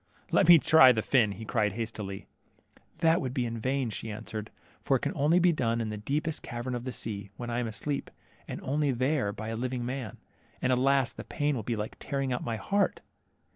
[0.31, 2.25] Let me try the fin," cried he hastily.
[3.01, 4.49] That would be in vain," she answered,
[4.81, 7.59] for it can only be done in the deepest cavern of the sea, when I
[7.59, 8.09] am asleep,
[8.47, 10.17] and only there by a living man;
[10.59, 13.01] and, alas, the pain will be like tearing out my heart."